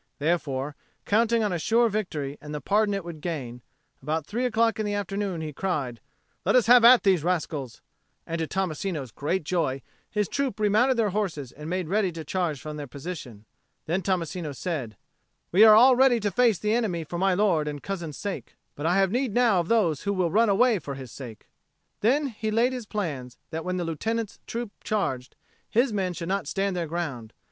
Therefore, 0.17 0.75
counting 1.05 1.43
on 1.43 1.53
a 1.53 1.59
sure 1.59 1.87
victory 1.87 2.35
and 2.41 2.55
the 2.55 2.59
pardon 2.59 2.95
it 2.95 3.05
would 3.05 3.21
gain, 3.21 3.61
about 4.01 4.25
three 4.25 4.45
o'clock 4.47 4.79
in 4.79 4.85
the 4.87 4.95
afternoon 4.95 5.41
he 5.41 5.53
cried, 5.53 6.01
"Let 6.43 6.55
us 6.55 6.65
have 6.65 6.83
at 6.83 7.03
these 7.03 7.23
rascals!" 7.23 7.83
and 8.25 8.39
to 8.39 8.47
Tommasino's 8.47 9.11
great 9.11 9.43
joy, 9.43 9.83
his 10.09 10.27
troop 10.27 10.59
remounted 10.59 10.97
their 10.97 11.11
horses 11.11 11.51
and 11.51 11.69
made 11.69 11.87
ready 11.87 12.11
to 12.13 12.23
charge 12.25 12.59
from 12.59 12.77
their 12.77 12.87
position. 12.87 13.45
Then 13.85 14.01
Tommasino 14.01 14.53
said, 14.55 14.97
"We 15.51 15.63
are 15.63 15.75
all 15.75 15.95
ready 15.95 16.19
to 16.21 16.31
face 16.31 16.57
the 16.57 16.73
enemy 16.73 17.03
for 17.03 17.19
my 17.19 17.35
lord 17.35 17.67
and 17.67 17.83
cousin's 17.83 18.17
sake. 18.17 18.55
But 18.73 18.87
I 18.87 18.95
have 18.97 19.11
need 19.11 19.35
now 19.35 19.59
of 19.59 19.67
those 19.67 20.01
who 20.01 20.13
will 20.13 20.31
run 20.31 20.49
away 20.49 20.79
for 20.79 20.95
his 20.95 21.11
sake." 21.11 21.45
Then 21.99 22.25
he 22.29 22.49
laid 22.49 22.73
his 22.73 22.87
plans 22.87 23.37
that 23.51 23.63
when 23.63 23.77
the 23.77 23.85
Lieutenant's 23.85 24.39
troop 24.47 24.71
charged, 24.83 25.35
his 25.69 25.93
men 25.93 26.13
should 26.13 26.27
not 26.27 26.47
stand 26.47 26.75
their 26.75 26.87
ground. 26.87 27.33